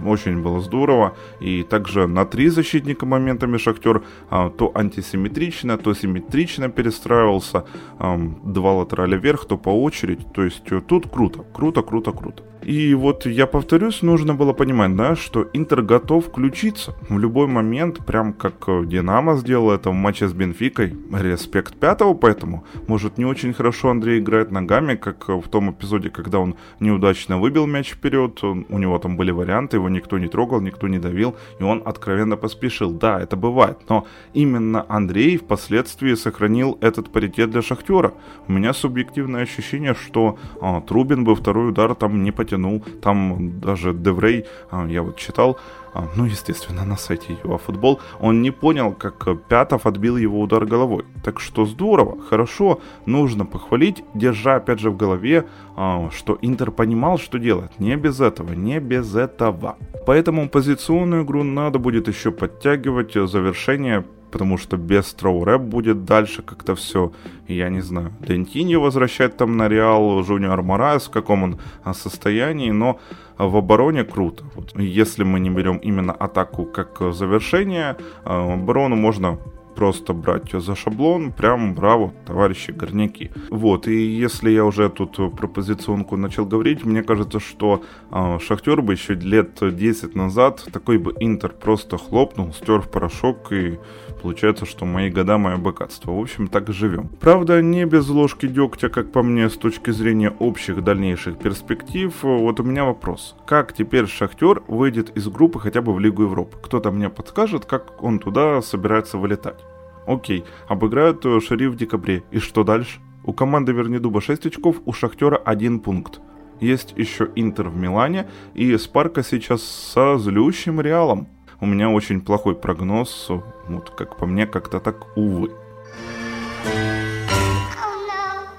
очень 0.05 0.41
было 0.41 0.59
здорово. 0.61 1.15
И 1.39 1.63
также 1.63 2.07
на 2.07 2.25
три 2.25 2.49
защитника 2.49 3.05
моментами 3.05 3.57
Шахтер 3.57 4.03
то 4.29 4.71
антисимметрично, 4.73 5.77
то 5.77 5.93
симметрично 5.93 6.69
перестраивался. 6.69 7.65
Два 7.99 8.73
латераля 8.73 9.17
вверх, 9.17 9.45
то 9.45 9.57
по 9.57 9.69
очереди 9.69 10.14
то 10.33 10.43
есть 10.43 10.71
э, 10.71 10.81
тут 10.81 11.09
круто, 11.09 11.43
круто, 11.53 11.81
круто, 11.81 12.11
круто. 12.11 12.43
И 12.65 12.95
вот 12.95 13.27
я 13.27 13.45
повторюсь, 13.45 14.01
нужно 14.01 14.33
было 14.33 14.51
понимать, 14.51 14.95
да, 14.95 15.15
что 15.15 15.47
Интер 15.53 15.83
готов 15.83 16.25
включиться 16.25 16.95
в 17.09 17.19
любой 17.19 17.45
момент, 17.45 18.03
прям 18.03 18.33
как 18.33 18.55
э, 18.65 18.85
Динамо 18.85 19.35
сделал 19.35 19.69
это 19.69 19.91
в 19.91 19.93
матче 19.93 20.27
с 20.27 20.33
Бенфикой. 20.33 20.95
Респект 21.11 21.75
пятого, 21.75 22.15
поэтому, 22.15 22.65
может, 22.87 23.19
не 23.19 23.25
очень 23.25 23.53
хорошо 23.53 23.91
Андрей 23.91 24.19
играет 24.19 24.49
ногами, 24.49 24.95
как 24.95 25.29
э, 25.29 25.33
в 25.33 25.47
том 25.47 25.69
эпизоде, 25.69 26.09
когда 26.09 26.39
он 26.39 26.55
неудачно 26.79 27.37
выбил 27.37 27.67
мяч 27.67 27.91
вперед, 27.91 28.43
у 28.43 28.77
него 28.79 28.97
там 28.97 29.15
были 29.15 29.29
варианты, 29.29 29.77
его 29.77 29.87
никто 29.87 30.17
не 30.17 30.27
трогал, 30.27 30.59
никто 30.59 30.87
не 30.87 30.97
давил, 30.97 31.35
и 31.59 31.63
он 31.63 31.83
откровенно 31.85 32.35
поспешил. 32.35 32.89
Да, 32.89 33.21
это 33.21 33.35
бывает, 33.35 33.77
но 33.89 34.07
именно 34.33 34.87
Андрей 34.89 35.37
впоследствии 35.37 36.15
сохранил 36.15 36.79
этот 36.81 37.11
паритет 37.11 37.51
для 37.51 37.61
Шахтера. 37.61 38.13
У 38.47 38.53
меня 38.53 38.73
субъективное 38.73 39.43
ощущение, 39.43 39.93
что 39.93 40.39
а, 40.59 40.81
Трубин 40.81 41.25
бы 41.25 41.35
второй 41.35 41.69
удар 41.69 41.93
там 41.93 42.23
не 42.23 42.31
потянул 42.31 42.54
тянул. 42.55 42.83
Там 43.01 43.59
даже 43.59 43.93
Деврей, 43.93 44.45
а, 44.71 44.87
я 44.87 45.01
вот 45.01 45.17
читал, 45.17 45.57
а, 45.93 46.07
ну, 46.15 46.25
естественно, 46.25 46.85
на 46.85 46.97
сайте 46.97 47.37
ЮАФутбол, 47.43 47.99
он 48.19 48.41
не 48.41 48.51
понял, 48.51 48.93
как 48.93 49.27
Пятов 49.47 49.85
отбил 49.85 50.17
его 50.17 50.41
удар 50.41 50.65
головой. 50.65 51.05
Так 51.23 51.39
что 51.39 51.65
здорово, 51.65 52.17
хорошо, 52.29 52.79
нужно 53.05 53.45
похвалить, 53.45 54.03
держа 54.13 54.55
опять 54.55 54.79
же 54.79 54.89
в 54.89 54.97
голове, 54.97 55.45
а, 55.75 56.09
что 56.11 56.37
Интер 56.41 56.71
понимал, 56.71 57.17
что 57.17 57.39
делать. 57.39 57.79
Не 57.79 57.95
без 57.95 58.19
этого, 58.19 58.53
не 58.53 58.79
без 58.79 59.15
этого. 59.15 59.77
Поэтому 60.05 60.49
позиционную 60.49 61.23
игру 61.23 61.43
надо 61.43 61.79
будет 61.79 62.07
еще 62.07 62.31
подтягивать, 62.31 63.13
завершение 63.13 64.03
потому 64.35 64.57
что 64.57 64.75
без 64.75 65.13
Троуре 65.13 65.57
будет 65.57 66.03
дальше 66.03 66.41
как-то 66.41 66.75
все, 66.75 67.13
я 67.47 67.69
не 67.69 67.79
знаю, 67.79 68.11
Дентиньо 68.19 68.81
возвращать 68.81 69.37
там 69.37 69.55
на 69.55 69.69
Реал, 69.69 70.23
Жуниор 70.23 70.61
Морас, 70.61 71.05
в 71.07 71.09
каком 71.09 71.43
он 71.43 71.57
а, 71.85 71.93
состоянии, 71.93 72.69
но 72.69 72.99
в 73.37 73.55
обороне 73.55 74.03
круто. 74.03 74.43
Вот. 74.55 74.77
Если 74.77 75.23
мы 75.23 75.39
не 75.39 75.49
берем 75.49 75.77
именно 75.77 76.11
атаку 76.11 76.65
как 76.65 77.13
завершение, 77.13 77.95
а, 78.25 78.55
оборону 78.55 78.97
можно 78.97 79.37
просто 79.75 80.13
брать 80.13 80.51
за 80.51 80.75
шаблон, 80.75 81.31
прям 81.31 81.75
браво, 81.75 82.13
товарищи 82.25 82.71
горняки. 82.71 83.31
Вот, 83.49 83.87
и 83.87 83.95
если 83.95 84.49
я 84.49 84.65
уже 84.65 84.89
тут 84.89 85.35
про 85.35 85.47
позиционку 85.47 86.17
начал 86.17 86.45
говорить, 86.45 86.85
мне 86.85 87.03
кажется, 87.03 87.39
что 87.39 87.83
э, 88.11 88.39
Шахтер 88.39 88.81
бы 88.81 88.93
еще 88.93 89.13
лет 89.13 89.59
10 89.61 90.15
назад 90.15 90.65
такой 90.71 90.97
бы 90.97 91.13
Интер 91.19 91.51
просто 91.51 91.97
хлопнул, 91.97 92.53
стер 92.53 92.81
в 92.81 92.89
порошок 92.89 93.51
и 93.51 93.77
Получается, 94.21 94.65
что 94.65 94.85
мои 94.85 95.11
года 95.11 95.37
мое 95.37 95.57
богатство. 95.57 96.11
В 96.11 96.19
общем, 96.19 96.47
так 96.47 96.69
и 96.69 96.73
живем. 96.73 97.09
Правда, 97.19 97.61
не 97.61 97.85
без 97.85 98.07
ложки 98.09 98.47
дегтя, 98.47 98.89
как 98.89 99.11
по 99.11 99.21
мне, 99.21 99.49
с 99.51 99.53
точки 99.53 99.91
зрения 99.91 100.31
общих 100.39 100.83
дальнейших 100.83 101.37
перспектив. 101.37 102.11
Вот 102.23 102.59
у 102.59 102.63
меня 102.63 102.85
вопрос. 102.85 103.35
Как 103.45 103.73
теперь 103.73 104.07
Шахтер 104.07 104.63
выйдет 104.67 105.15
из 105.15 105.27
группы 105.27 105.59
хотя 105.59 105.81
бы 105.81 105.93
в 105.93 105.99
Лигу 105.99 106.23
Европы? 106.23 106.57
Кто-то 106.63 106.91
мне 106.91 107.09
подскажет, 107.09 107.65
как 107.65 108.01
он 108.03 108.19
туда 108.19 108.61
собирается 108.61 109.17
вылетать? 109.17 109.63
Окей, 110.07 110.43
обыграют 110.67 111.25
э, 111.25 111.39
Шериф 111.39 111.71
в 111.71 111.75
декабре. 111.75 112.23
И 112.31 112.39
что 112.39 112.63
дальше? 112.63 112.99
У 113.23 113.33
команды 113.33 113.71
Вернидуба 113.71 114.21
6 114.21 114.45
очков, 114.45 114.81
у 114.85 114.93
Шахтера 114.93 115.37
1 115.37 115.79
пункт. 115.79 116.21
Есть 116.59 116.93
еще 116.95 117.29
Интер 117.35 117.69
в 117.69 117.77
Милане 117.77 118.27
и 118.53 118.77
Спарка 118.77 119.23
сейчас 119.23 119.61
со 119.63 120.17
злющим 120.17 120.79
Реалом 120.79 121.27
у 121.61 121.65
меня 121.65 121.89
очень 121.89 122.21
плохой 122.21 122.55
прогноз, 122.55 123.29
вот 123.67 123.89
как 123.89 124.17
по 124.17 124.25
мне, 124.25 124.45
как-то 124.45 124.79
так, 124.79 125.17
увы. 125.17 125.51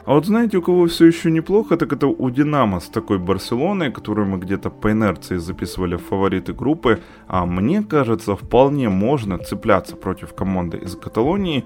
А 0.07 0.13
вот 0.15 0.25
знаете, 0.25 0.59
у 0.59 0.63
кого 0.63 0.87
все 0.87 1.07
еще 1.07 1.33
неплохо, 1.33 1.77
так 1.77 1.93
это 1.93 2.07
у 2.07 2.31
Динамо 2.31 2.79
с 2.79 2.87
такой 2.87 3.19
Барселоной, 3.19 3.91
которую 3.91 4.29
мы 4.29 4.39
где-то 4.39 4.71
по 4.71 4.93
инерции 4.93 5.37
записывали 5.39 5.97
в 5.97 6.03
фавориты 6.03 6.53
группы. 6.53 7.01
А 7.27 7.45
мне 7.45 7.83
кажется, 7.83 8.37
вполне 8.37 8.89
можно 8.89 9.37
цепляться 9.39 9.97
против 9.97 10.33
команды 10.33 10.79
из 10.79 10.95
Каталонии. 10.95 11.65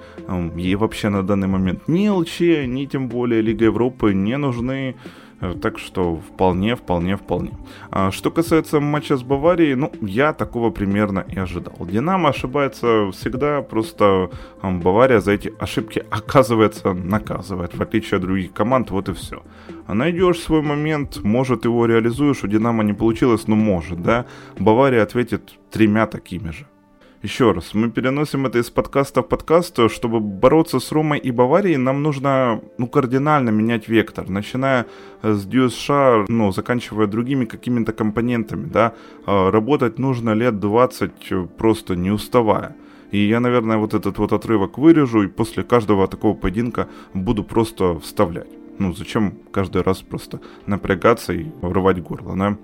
Ей 0.57 0.75
вообще 0.77 1.11
на 1.11 1.23
данный 1.23 1.49
момент 1.49 1.87
ни 1.87 2.09
ЛЧ, 2.09 2.41
ни 2.67 2.87
тем 2.87 3.09
более 3.11 3.43
Лига 3.43 3.67
Европы 3.67 4.15
не 4.15 4.39
нужны. 4.39 4.97
Э, 5.41 5.55
так 5.61 5.79
что 5.79 6.17
вполне, 6.17 6.77
вполне, 6.77 7.17
вполне. 7.17 7.53
А 7.91 8.11
что 8.11 8.31
касается 8.31 8.81
матча 8.81 9.17
с 9.17 9.23
Баварией, 9.23 9.75
ну, 9.75 9.93
я 10.03 10.33
такого 10.33 10.71
примерно 10.71 11.25
и 11.29 11.39
ожидал. 11.39 11.75
Динамо 11.81 12.29
ошибается 12.29 13.11
всегда, 13.13 13.63
просто 13.63 14.31
Бавария 14.63 15.21
за 15.21 15.33
эти 15.33 15.53
ошибки, 15.59 16.05
оказывается, 16.11 16.93
наказывает, 16.93 17.75
в 17.75 17.83
отличие 17.83 18.17
от 18.17 18.23
других 18.23 18.53
команд, 18.53 18.91
вот 18.91 19.09
и 19.09 19.13
все. 19.13 19.43
А 19.87 19.95
найдешь 19.95 20.41
свой 20.41 20.63
момент, 20.63 21.21
может 21.25 21.65
его 21.65 21.87
реализуешь, 21.87 22.45
у 22.45 22.47
Динамо 22.47 22.85
не 22.85 22.93
получилось, 22.93 23.49
но 23.49 23.57
может, 23.57 24.03
да? 24.03 24.27
Бавария 24.59 25.03
ответит 25.03 25.59
тремя 25.71 26.07
такими 26.07 26.51
же. 26.51 26.67
Еще 27.23 27.53
раз, 27.53 27.75
мы 27.75 27.91
переносим 27.91 28.47
это 28.47 28.59
из 28.61 28.71
подкаста 28.71 29.21
в 29.21 29.29
подкаст. 29.29 29.79
Чтобы 29.91 30.21
бороться 30.21 30.81
с 30.81 30.91
Ромой 30.91 31.19
и 31.19 31.31
Баварией, 31.31 31.77
нам 31.77 32.03
нужно 32.03 32.63
ну, 32.79 32.87
кардинально 32.87 33.51
менять 33.51 33.89
вектор. 33.89 34.31
Начиная 34.31 34.87
с 35.23 35.47
DSH, 35.47 36.25
ну, 36.29 36.51
заканчивая 36.51 37.07
другими 37.07 37.45
какими-то 37.45 37.93
компонентами, 37.93 38.67
да, 38.73 38.95
а, 39.27 39.51
работать 39.51 39.99
нужно 39.99 40.31
лет 40.31 40.61
20 40.61 41.13
просто 41.59 41.95
не 41.95 42.11
уставая. 42.11 42.75
И 43.11 43.19
я, 43.19 43.41
наверное, 43.41 43.77
вот 43.77 43.93
этот 43.93 44.17
вот 44.17 44.33
отрывок 44.33 44.79
вырежу 44.79 45.23
и 45.23 45.29
после 45.29 45.63
каждого 45.63 46.09
такого 46.09 46.35
поединка 46.35 46.89
буду 47.13 47.45
просто 47.45 47.99
вставлять. 47.99 48.49
Ну, 48.79 48.95
зачем 48.95 49.35
каждый 49.53 49.83
раз 49.83 49.99
просто 49.99 50.41
напрягаться 50.65 51.35
и 51.35 51.49
врывать 51.61 52.03
горло, 52.03 52.35
да? 52.35 52.57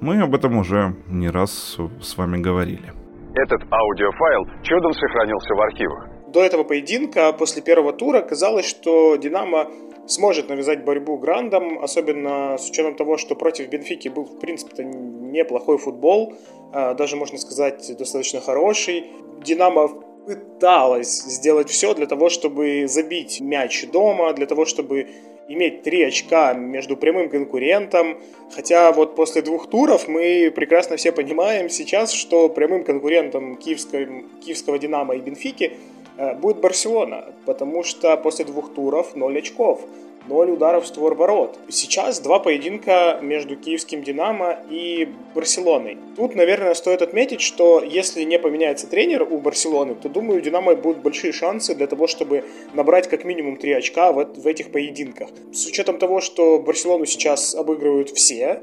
Мы 0.00 0.20
об 0.20 0.34
этом 0.34 0.58
уже 0.58 0.94
не 1.08 1.30
раз 1.30 1.78
с 2.02 2.18
вами 2.18 2.36
говорили. 2.36 2.92
Этот 3.34 3.62
аудиофайл 3.68 4.62
чудом 4.62 4.92
сохранился 4.92 5.54
в 5.54 5.60
архивах. 5.60 6.08
До 6.28 6.42
этого 6.42 6.62
поединка, 6.62 7.32
после 7.32 7.62
первого 7.62 7.92
тура, 7.92 8.22
казалось, 8.22 8.64
что 8.64 9.16
«Динамо» 9.16 9.70
сможет 10.06 10.48
навязать 10.48 10.84
борьбу 10.84 11.16
Грандам, 11.18 11.82
особенно 11.82 12.56
с 12.58 12.70
учетом 12.70 12.94
того, 12.94 13.16
что 13.16 13.34
против 13.34 13.68
Бенфики 13.68 14.08
был, 14.08 14.24
в 14.24 14.38
принципе-то, 14.38 14.84
неплохой 14.84 15.78
футбол, 15.78 16.34
а, 16.72 16.94
даже, 16.94 17.16
можно 17.16 17.38
сказать, 17.38 17.90
достаточно 17.98 18.40
хороший. 18.40 19.06
«Динамо» 19.42 19.88
пыталась 20.26 21.22
сделать 21.22 21.70
все 21.70 21.94
для 21.94 22.06
того, 22.06 22.28
чтобы 22.28 22.86
забить 22.86 23.40
мяч 23.40 23.86
дома, 23.90 24.32
для 24.32 24.46
того, 24.46 24.64
чтобы 24.64 25.08
иметь 25.48 25.82
три 25.82 26.02
очка 26.02 26.54
между 26.54 26.96
прямым 26.96 27.28
конкурентом. 27.28 28.18
Хотя 28.54 28.92
вот 28.92 29.14
после 29.14 29.42
двух 29.42 29.68
туров 29.68 30.08
мы 30.08 30.52
прекрасно 30.54 30.96
все 30.96 31.12
понимаем 31.12 31.68
сейчас, 31.68 32.12
что 32.12 32.48
прямым 32.48 32.84
конкурентом 32.84 33.56
киевского, 33.56 34.06
киевского 34.44 34.78
«Динамо» 34.78 35.14
и 35.14 35.20
«Бенфики» 35.20 35.72
э, 36.16 36.34
будет 36.34 36.58
Барселона, 36.58 37.32
потому 37.46 37.82
что 37.82 38.16
после 38.16 38.44
двух 38.44 38.74
туров 38.74 39.16
0 39.16 39.38
очков. 39.38 39.80
0 40.26 40.50
ударов 40.50 40.84
в 40.84 40.86
створ 40.86 41.14
ворот. 41.14 41.58
Сейчас 41.68 42.20
два 42.20 42.38
поединка 42.38 43.18
между 43.20 43.56
киевским 43.56 44.02
«Динамо» 44.02 44.58
и 44.70 45.08
Барселоной. 45.34 45.98
Тут, 46.16 46.34
наверное, 46.34 46.74
стоит 46.74 47.02
отметить, 47.02 47.40
что 47.40 47.82
если 47.82 48.22
не 48.24 48.38
поменяется 48.38 48.86
тренер 48.86 49.22
у 49.22 49.38
Барселоны, 49.38 49.94
то, 49.94 50.08
думаю, 50.08 50.38
у 50.38 50.40
«Динамо» 50.40 50.74
будут 50.74 51.02
большие 51.02 51.32
шансы 51.32 51.74
для 51.74 51.86
того, 51.86 52.06
чтобы 52.06 52.44
набрать 52.72 53.08
как 53.08 53.24
минимум 53.24 53.56
3 53.56 53.72
очка 53.72 54.12
в, 54.12 54.24
в 54.24 54.46
этих 54.46 54.72
поединках. 54.72 55.28
С 55.52 55.66
учетом 55.66 55.98
того, 55.98 56.20
что 56.20 56.58
Барселону 56.58 57.04
сейчас 57.04 57.54
обыгрывают 57.54 58.10
все, 58.10 58.62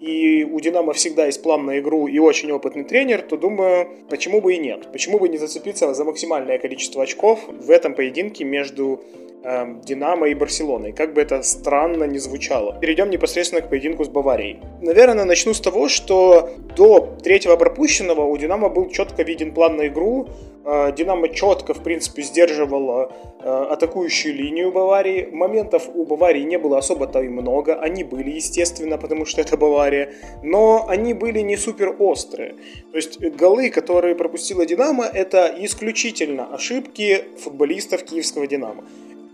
и 0.00 0.44
у 0.44 0.60
«Динамо» 0.60 0.92
всегда 0.92 1.26
есть 1.26 1.42
план 1.42 1.64
на 1.66 1.78
игру 1.80 2.06
и 2.06 2.18
очень 2.18 2.52
опытный 2.52 2.84
тренер, 2.84 3.22
то 3.22 3.36
думаю, 3.36 3.88
почему 4.08 4.40
бы 4.40 4.54
и 4.54 4.58
нет. 4.58 4.92
Почему 4.92 5.18
бы 5.18 5.28
не 5.28 5.38
зацепиться 5.38 5.92
за 5.92 6.04
максимальное 6.04 6.58
количество 6.58 7.02
очков 7.02 7.40
в 7.48 7.70
этом 7.70 7.94
поединке 7.94 8.44
между 8.44 9.00
Динамо 9.42 10.28
и 10.28 10.34
Барселоной, 10.34 10.92
как 10.92 11.14
бы 11.14 11.20
это 11.20 11.42
странно 11.42 12.04
не 12.04 12.18
звучало. 12.18 12.76
Перейдем 12.80 13.08
непосредственно 13.08 13.62
к 13.62 13.70
поединку 13.70 14.04
с 14.04 14.08
Баварией. 14.08 14.58
Наверное, 14.80 15.24
начну 15.24 15.54
с 15.54 15.60
того, 15.60 15.88
что 15.88 16.50
до 16.76 17.16
третьего 17.22 17.56
пропущенного 17.56 18.24
у 18.24 18.36
Динамо 18.36 18.68
был 18.68 18.88
четко 18.88 19.22
виден 19.22 19.54
план 19.54 19.76
на 19.76 19.86
игру. 19.86 20.28
Э, 20.64 20.92
Динамо 20.92 21.28
четко, 21.28 21.72
в 21.72 21.82
принципе, 21.84 22.22
сдерживало 22.22 23.12
э, 23.40 23.48
атакующую 23.48 24.34
линию 24.34 24.72
Баварии. 24.72 25.28
Моментов 25.30 25.88
у 25.94 26.04
Баварии 26.04 26.42
не 26.42 26.58
было 26.58 26.78
особо-то 26.78 27.20
и 27.22 27.28
много. 27.28 27.76
Они 27.76 28.02
были, 28.02 28.30
естественно, 28.30 28.98
потому 28.98 29.24
что 29.24 29.40
это 29.40 29.56
Бавария. 29.56 30.12
Но 30.42 30.84
они 30.88 31.14
были 31.14 31.40
не 31.40 31.56
супер 31.56 31.94
острые. 31.98 32.56
То 32.90 32.96
есть 32.96 33.20
голы, 33.20 33.70
которые 33.70 34.14
пропустила 34.14 34.66
Динамо, 34.66 35.04
это 35.04 35.54
исключительно 35.60 36.52
ошибки 36.52 37.24
футболистов 37.38 38.02
киевского 38.02 38.46
Динамо 38.46 38.84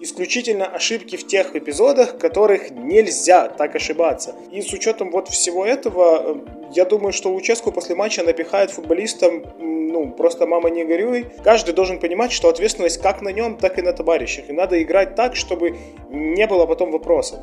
исключительно 0.00 0.66
ошибки 0.66 1.16
в 1.16 1.26
тех 1.26 1.54
эпизодах, 1.56 2.18
которых 2.18 2.70
нельзя 2.70 3.48
так 3.48 3.74
ошибаться. 3.76 4.34
И 4.50 4.60
с 4.62 4.72
учетом 4.72 5.10
вот 5.10 5.28
всего 5.28 5.64
этого, 5.64 6.22
э, 6.22 6.36
я 6.74 6.84
думаю, 6.84 7.12
что 7.12 7.32
Луческу 7.32 7.72
после 7.72 7.94
матча 7.94 8.22
напихает 8.22 8.70
футболистам, 8.70 9.44
ну, 9.58 10.10
просто 10.10 10.46
мама 10.46 10.70
не 10.70 10.84
горюй. 10.84 11.26
Каждый 11.44 11.74
должен 11.74 11.98
понимать, 11.98 12.32
что 12.32 12.48
ответственность 12.48 13.00
как 13.00 13.22
на 13.22 13.28
нем, 13.28 13.56
так 13.56 13.78
и 13.78 13.82
на 13.82 13.92
товарищах. 13.92 14.50
И 14.50 14.52
надо 14.52 14.82
играть 14.82 15.14
так, 15.14 15.36
чтобы 15.36 15.76
не 16.10 16.46
было 16.46 16.66
потом 16.66 16.90
вопросов. 16.90 17.38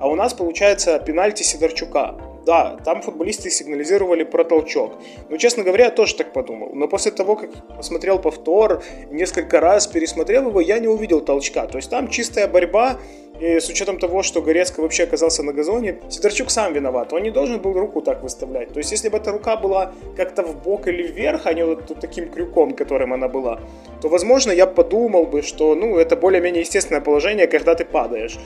А 0.00 0.08
у 0.08 0.14
нас 0.14 0.32
получается 0.32 0.98
пенальти 0.98 1.42
Сидорчука. 1.42 2.29
Да, 2.46 2.78
там 2.84 3.02
футболисты 3.02 3.50
сигнализировали 3.50 4.24
про 4.24 4.44
толчок. 4.44 4.94
Но, 5.28 5.36
честно 5.36 5.62
говоря, 5.62 5.86
я 5.86 5.90
тоже 5.90 6.14
так 6.16 6.32
подумал. 6.32 6.70
Но 6.74 6.88
после 6.88 7.12
того, 7.12 7.36
как 7.36 7.50
посмотрел 7.76 8.18
повтор, 8.18 8.82
несколько 9.10 9.60
раз 9.60 9.86
пересмотрел 9.86 10.48
его, 10.48 10.60
я 10.60 10.78
не 10.78 10.88
увидел 10.88 11.20
толчка. 11.20 11.66
То 11.66 11.76
есть 11.76 11.90
там 11.90 12.08
чистая 12.08 12.48
борьба, 12.48 12.98
и 13.40 13.58
с 13.58 13.70
учетом 13.70 13.98
того, 13.98 14.22
что 14.22 14.42
Горецко 14.42 14.82
вообще 14.82 15.04
оказался 15.04 15.42
на 15.42 15.54
газоне, 15.54 15.98
Сидорчук 16.10 16.50
сам 16.50 16.74
виноват. 16.74 17.12
Он 17.14 17.22
не 17.22 17.30
должен 17.30 17.58
был 17.58 17.72
руку 17.72 18.02
так 18.02 18.22
выставлять. 18.22 18.68
То 18.68 18.78
есть, 18.78 18.92
если 18.92 19.08
бы 19.08 19.16
эта 19.16 19.32
рука 19.32 19.56
была 19.56 19.92
как-то 20.14 20.42
в 20.42 20.62
бок 20.62 20.88
или 20.88 21.02
вверх, 21.04 21.46
а 21.46 21.54
не 21.54 21.64
вот 21.64 21.90
таким 22.00 22.28
крюком, 22.28 22.74
которым 22.74 23.14
она 23.14 23.28
была, 23.28 23.60
то, 24.02 24.08
возможно, 24.08 24.52
я 24.52 24.66
подумал 24.66 25.24
бы, 25.24 25.40
что, 25.40 25.74
ну, 25.74 25.96
это 25.96 26.16
более-менее 26.16 26.60
естественное 26.60 27.00
положение, 27.00 27.46
когда 27.46 27.74
ты 27.74 27.86
падаешь. 27.86 28.38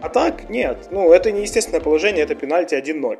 А 0.00 0.08
так, 0.08 0.48
нет. 0.48 0.88
Ну, 0.90 1.12
это 1.12 1.30
не 1.30 1.42
естественное 1.42 1.80
положение, 1.80 2.24
это 2.24 2.34
пенальти 2.34 2.74
1-0. 2.74 3.18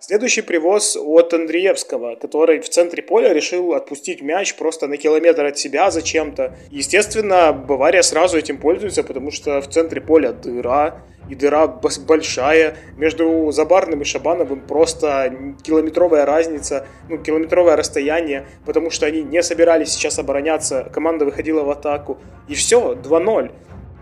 Следующий 0.00 0.42
привоз 0.42 0.96
от 0.96 1.34
Андреевского, 1.34 2.14
который 2.14 2.60
в 2.60 2.68
центре 2.68 3.02
поля 3.02 3.32
решил 3.32 3.74
отпустить 3.74 4.22
мяч 4.22 4.54
просто 4.54 4.86
на 4.86 4.96
километр 4.96 5.46
от 5.46 5.58
себя 5.58 5.90
зачем-то. 5.90 6.54
Естественно, 6.70 7.52
Бавария 7.52 8.02
сразу 8.02 8.38
этим 8.38 8.58
пользуется, 8.58 9.02
потому 9.02 9.32
что 9.32 9.60
в 9.60 9.68
центре 9.68 10.00
поля 10.00 10.32
дыра, 10.32 11.02
и 11.28 11.34
дыра 11.34 11.66
большая. 11.66 12.76
Между 12.96 13.50
Забарным 13.50 14.02
и 14.02 14.04
Шабановым 14.04 14.60
просто 14.60 15.34
километровая 15.62 16.24
разница, 16.24 16.86
ну, 17.08 17.18
километровое 17.18 17.74
расстояние, 17.74 18.46
потому 18.64 18.90
что 18.90 19.04
они 19.06 19.22
не 19.22 19.42
собирались 19.42 19.88
сейчас 19.88 20.18
обороняться, 20.18 20.88
команда 20.92 21.24
выходила 21.24 21.64
в 21.64 21.70
атаку. 21.70 22.18
И 22.46 22.54
все, 22.54 22.94
2-0. 22.94 23.50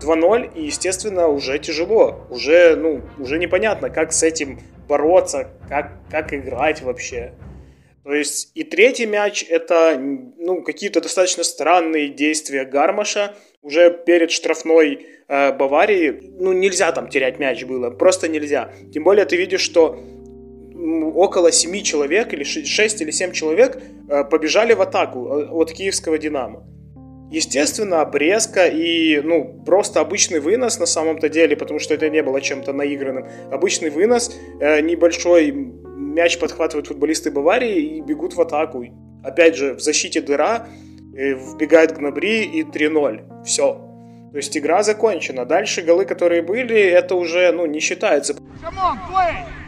2-0, 0.01 0.53
и, 0.55 0.65
естественно, 0.65 1.27
уже 1.27 1.59
тяжело. 1.59 2.25
Уже, 2.29 2.75
ну, 2.75 3.01
уже 3.19 3.39
непонятно, 3.39 3.89
как 3.89 4.13
с 4.13 4.23
этим 4.23 4.59
бороться, 4.87 5.49
как, 5.69 5.91
как 6.09 6.33
играть 6.33 6.81
вообще. 6.81 7.33
То 8.03 8.13
есть 8.13 8.51
и 8.55 8.63
третий 8.63 9.05
мяч 9.05 9.45
это 9.49 9.97
ну, 9.99 10.61
какие-то 10.61 11.01
достаточно 11.01 11.43
странные 11.43 12.07
действия 12.07 12.63
Гармаша 12.63 13.35
уже 13.61 13.91
перед 13.91 14.31
штрафной 14.31 15.07
э, 15.27 15.51
Баварии. 15.51 16.31
Ну, 16.39 16.53
нельзя 16.53 16.93
там 16.93 17.09
терять 17.09 17.37
мяч 17.37 17.65
было, 17.65 17.89
просто 17.89 18.29
нельзя. 18.29 18.71
Тем 18.93 19.03
более 19.03 19.25
ты 19.25 19.35
видишь, 19.35 19.59
что 19.59 19.99
около 21.15 21.51
7 21.51 21.81
человек, 21.83 22.33
или 22.33 22.43
6 22.43 23.01
или 23.01 23.11
7 23.11 23.33
человек 23.33 23.77
э, 24.09 24.23
побежали 24.23 24.73
в 24.73 24.81
атаку 24.81 25.27
э, 25.27 25.47
от 25.49 25.73
киевского 25.73 26.17
«Динамо». 26.17 26.63
Естественно, 27.29 28.01
обрезка 28.01 28.67
и, 28.67 29.19
ну, 29.21 29.61
просто 29.65 29.99
обычный 29.99 30.39
вынос 30.39 30.79
на 30.79 30.85
самом-то 30.85 31.27
деле, 31.27 31.57
потому 31.57 31.79
что 31.79 31.93
это 31.93 32.09
не 32.09 32.23
было 32.23 32.39
чем-то 32.39 32.71
наигранным. 32.71 33.27
Обычный 33.51 33.89
вынос, 33.89 34.33
э, 34.61 34.79
небольшой 34.81 35.51
мяч 35.51 36.39
подхватывают 36.39 36.87
футболисты 36.87 37.29
Баварии 37.31 37.97
и 37.97 38.01
бегут 38.01 38.33
в 38.33 38.41
атаку. 38.41 38.85
Опять 39.23 39.55
же, 39.55 39.73
в 39.73 39.81
защите 39.81 40.21
дыра, 40.21 40.67
э, 41.15 41.33
вбегает 41.33 41.97
Гнабри 41.97 42.43
и 42.43 42.63
3-0. 42.63 43.43
Все. 43.43 43.73
То 44.31 44.37
есть 44.37 44.57
игра 44.57 44.83
закончена. 44.83 45.45
Дальше 45.45 45.81
голы, 45.81 46.05
которые 46.05 46.41
были, 46.41 46.79
это 46.79 47.15
уже, 47.15 47.51
ну, 47.51 47.65
не 47.65 47.79
считается. 47.81 48.33
On, 48.33 48.97
play! 49.09 49.66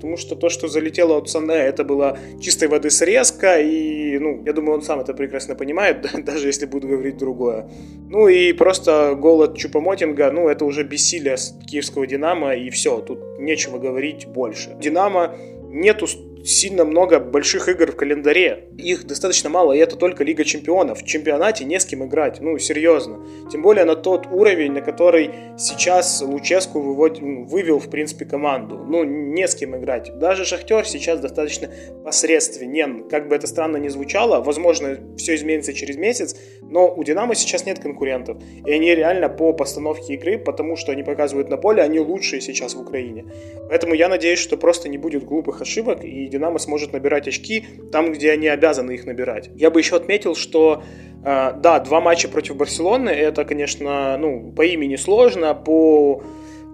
Потому 0.00 0.16
что 0.16 0.34
то, 0.34 0.48
что 0.48 0.66
залетело 0.68 1.18
от 1.18 1.28
Сане, 1.28 1.54
это 1.54 1.84
была 1.84 2.16
чистой 2.40 2.68
воды 2.68 2.88
срезка, 2.90 3.60
и, 3.60 4.18
ну, 4.18 4.42
я 4.46 4.54
думаю, 4.54 4.76
он 4.76 4.82
сам 4.82 5.00
это 5.00 5.12
прекрасно 5.12 5.54
понимает, 5.54 6.08
даже 6.24 6.46
если 6.46 6.64
буду 6.64 6.88
говорить 6.88 7.18
другое. 7.18 7.68
Ну 8.08 8.28
и 8.28 8.54
просто 8.54 9.14
гол 9.14 9.42
от 9.42 9.58
Чупомотинга, 9.58 10.30
ну, 10.30 10.48
это 10.48 10.64
уже 10.64 10.84
бессилие 10.84 11.36
киевского 11.66 12.06
Динамо, 12.06 12.54
и 12.54 12.70
все, 12.70 13.00
тут 13.00 13.38
нечего 13.38 13.78
говорить 13.78 14.26
больше. 14.26 14.74
Динамо 14.80 15.34
нету 15.68 16.06
сильно 16.44 16.84
много 16.84 17.20
больших 17.20 17.68
игр 17.68 17.92
в 17.92 17.96
календаре. 17.96 18.68
Их 18.76 19.06
достаточно 19.06 19.50
мало, 19.50 19.72
и 19.72 19.78
это 19.78 19.96
только 19.96 20.24
Лига 20.24 20.44
Чемпионов. 20.44 21.02
В 21.02 21.06
чемпионате 21.06 21.64
не 21.64 21.78
с 21.78 21.84
кем 21.84 22.04
играть, 22.04 22.40
ну, 22.40 22.58
серьезно. 22.58 23.18
Тем 23.50 23.62
более 23.62 23.84
на 23.84 23.96
тот 23.96 24.26
уровень, 24.26 24.72
на 24.72 24.80
который 24.80 25.30
сейчас 25.58 26.22
Луческу 26.22 26.80
вывод... 26.80 27.18
Вывел, 27.20 27.78
в 27.78 27.90
принципе, 27.90 28.24
команду. 28.24 28.78
Ну, 28.78 29.04
не 29.04 29.46
с 29.46 29.54
кем 29.54 29.76
играть. 29.76 30.18
Даже 30.18 30.44
Шахтер 30.44 30.86
сейчас 30.86 31.20
достаточно 31.20 31.70
посредственен. 32.04 33.08
Как 33.08 33.28
бы 33.28 33.36
это 33.36 33.46
странно 33.46 33.76
ни 33.76 33.88
звучало, 33.88 34.42
возможно, 34.42 34.98
все 35.16 35.34
изменится 35.34 35.72
через 35.72 35.96
месяц, 35.96 36.36
но 36.62 36.92
у 36.92 37.04
Динамо 37.04 37.34
сейчас 37.34 37.66
нет 37.66 37.78
конкурентов. 37.78 38.38
И 38.66 38.72
они 38.72 38.94
реально 38.94 39.28
по 39.28 39.52
постановке 39.52 40.14
игры, 40.14 40.38
потому 40.38 40.76
что 40.76 40.92
они 40.92 41.02
показывают 41.02 41.48
на 41.48 41.56
поле, 41.56 41.82
они 41.82 41.98
лучшие 41.98 42.40
сейчас 42.40 42.74
в 42.74 42.80
Украине. 42.80 43.24
Поэтому 43.70 43.94
я 43.94 44.08
надеюсь, 44.08 44.40
что 44.40 44.56
просто 44.56 44.88
не 44.88 44.98
будет 44.98 45.24
глупых 45.24 45.62
ошибок, 45.62 46.02
и 46.02 46.26
Динамо 46.26 46.58
сможет 46.58 46.92
набирать 46.92 47.28
очки 47.28 47.64
там, 47.92 48.10
где 48.10 48.32
они 48.32 48.48
обязаны 48.48 48.90
их 48.90 49.06
набирать. 49.06 49.48
Я 49.54 49.70
бы 49.70 49.78
еще 49.78 49.94
отметил, 49.94 50.34
что 50.34 50.82
э, 51.24 51.52
да, 51.56 51.78
два 51.78 52.00
матча 52.00 52.26
против 52.26 52.56
Барселоны, 52.56 53.10
это, 53.10 53.44
конечно, 53.44 54.16
ну, 54.18 54.50
по 54.50 54.62
имени 54.62 54.96
сложно, 54.96 55.54
по 55.54 56.20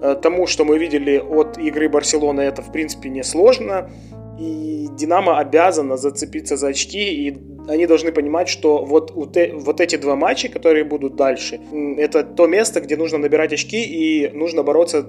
э, 0.00 0.16
тому, 0.22 0.46
что 0.46 0.64
мы 0.64 0.78
видели 0.78 1.18
от 1.18 1.58
игры 1.58 1.90
Барселоны, 1.90 2.40
это, 2.40 2.62
в 2.62 2.72
принципе, 2.72 3.10
не 3.10 3.24
сложно. 3.24 3.90
И 4.40 4.88
Динамо 4.92 5.38
обязана 5.38 5.98
зацепиться 5.98 6.56
за 6.56 6.68
очки, 6.68 7.28
и 7.28 7.36
они 7.68 7.86
должны 7.86 8.10
понимать, 8.10 8.48
что 8.48 8.84
вот, 8.84 9.12
вот 9.14 9.80
эти 9.80 9.96
два 9.96 10.16
матча, 10.16 10.48
которые 10.48 10.84
будут 10.84 11.16
дальше, 11.16 11.60
это 11.98 12.22
то 12.22 12.46
место, 12.46 12.80
где 12.80 12.96
нужно 12.96 13.18
набирать 13.18 13.52
очки, 13.52 13.82
и 13.82 14.30
нужно 14.32 14.62
бороться 14.62 15.06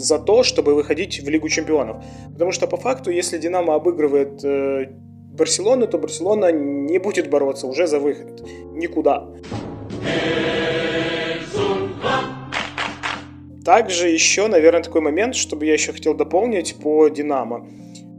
за 0.00 0.18
то, 0.18 0.42
чтобы 0.42 0.74
выходить 0.74 1.20
в 1.20 1.28
Лигу 1.28 1.48
чемпионов. 1.48 2.02
Потому 2.32 2.52
что 2.52 2.66
по 2.66 2.76
факту, 2.76 3.10
если 3.10 3.38
Динамо 3.38 3.74
обыгрывает 3.74 4.44
э, 4.44 4.86
Барселону, 5.36 5.86
то 5.86 5.98
Барселона 5.98 6.52
не 6.52 6.98
будет 6.98 7.30
бороться 7.30 7.66
уже 7.66 7.86
за 7.86 7.98
выход. 7.98 8.42
Никуда. 8.72 9.28
Также 13.64 14.08
еще, 14.08 14.46
наверное, 14.48 14.82
такой 14.82 15.00
момент, 15.00 15.34
чтобы 15.34 15.66
я 15.66 15.74
еще 15.74 15.92
хотел 15.92 16.14
дополнить 16.14 16.76
по 16.82 17.08
Динамо. 17.08 17.66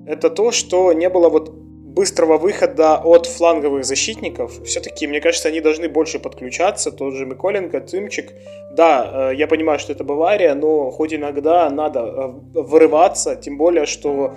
Это 0.06 0.30
то, 0.30 0.52
что 0.52 0.94
не 0.94 1.10
было 1.10 1.30
вот 1.30 1.54
быстрого 1.96 2.38
выхода 2.38 2.98
от 2.98 3.26
фланговых 3.26 3.84
защитников. 3.84 4.64
Все-таки, 4.64 5.08
мне 5.08 5.22
кажется, 5.22 5.50
они 5.50 5.62
должны 5.62 5.90
больше 5.90 6.20
подключаться. 6.20 6.92
Тот 6.92 7.14
же 7.14 7.26
Миколенко, 7.26 7.82
Тымчик. 7.82 8.34
Да, 8.72 9.32
э, 9.32 9.36
я 9.36 9.48
понимаю, 9.48 9.80
что 9.80 9.92
это 9.94 10.04
Бавария, 10.04 10.56
но 10.56 10.92
хоть 10.92 11.14
иногда 11.14 11.70
надо 11.70 12.00
э, 12.00 12.60
вырываться, 12.60 13.36
тем 13.36 13.58
более, 13.58 13.86
что 13.86 14.34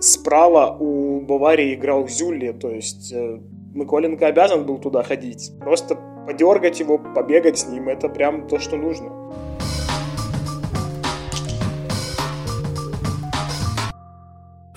справа 0.00 0.76
у 0.78 1.20
Баварии 1.20 1.74
играл 1.74 2.08
Зюлли, 2.08 2.52
то 2.52 2.70
есть 2.70 3.12
э, 3.12 3.38
Миколенко 3.74 4.26
обязан 4.26 4.64
был 4.64 4.78
туда 4.78 5.02
ходить. 5.02 5.52
Просто 5.60 5.96
подергать 6.26 6.80
его, 6.80 6.98
побегать 6.98 7.58
с 7.58 7.68
ним, 7.68 7.88
это 7.88 8.08
прям 8.08 8.48
то, 8.48 8.58
что 8.58 8.76
нужно. 8.76 9.12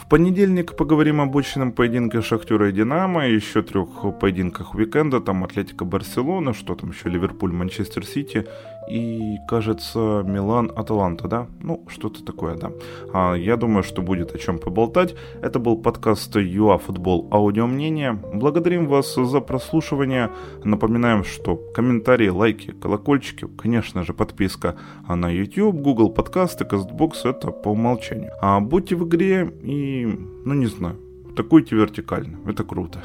Понедельник 0.10 0.75
поговорим 0.75 1.22
об 1.22 1.38
очном 1.38 1.72
поединке 1.72 2.22
Шахтера 2.22 2.70
и 2.70 2.72
Динамо, 2.72 3.28
еще 3.28 3.62
трех 3.62 4.20
поединках 4.20 4.74
уикенда, 4.74 5.22
там 5.22 5.44
Атлетика 5.44 5.86
Барселона, 5.86 6.54
что 6.54 6.75
там 6.75 6.89
еще 6.89 7.10
Ливерпуль, 7.10 7.51
Манчестер 7.51 8.06
Сити 8.06 8.46
и, 8.89 9.38
кажется, 9.48 10.24
Милан, 10.25 10.72
Аталанта, 10.75 11.27
да? 11.27 11.48
Ну, 11.62 11.86
что-то 11.88 12.24
такое, 12.24 12.55
да. 12.55 12.72
А, 13.13 13.34
я 13.36 13.55
думаю, 13.55 13.84
что 13.84 14.01
будет 14.01 14.34
о 14.36 14.38
чем 14.39 14.58
поболтать. 14.58 15.15
Это 15.41 15.60
был 15.60 15.77
подкаст 15.77 16.36
ЮА 16.36 16.77
Футбол 16.77 17.27
Аудио 17.31 17.67
Мнение. 17.67 18.13
Благодарим 18.13 18.88
вас 18.88 19.15
за 19.15 19.39
прослушивание. 19.41 20.31
Напоминаем, 20.63 21.24
что 21.24 21.55
комментарии, 21.55 22.29
лайки, 22.29 22.72
колокольчики, 22.72 23.48
конечно 23.58 24.03
же, 24.03 24.13
подписка 24.13 24.75
на 25.08 25.29
YouTube, 25.29 25.75
Google 25.75 26.10
подкасты, 26.10 26.65
CastBox 26.65 27.13
это 27.25 27.51
по 27.51 27.69
умолчанию. 27.69 28.31
А 28.41 28.60
будьте 28.60 28.96
в 28.96 29.08
игре 29.08 29.53
и 29.62 30.05
ну 30.46 30.53
не 30.53 30.65
знаю, 30.67 30.98
атакуйте 31.31 31.75
вертикально, 31.75 32.39
это 32.48 32.63
круто. 32.63 33.01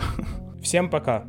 Всем 0.63 0.89
пока. 0.89 1.27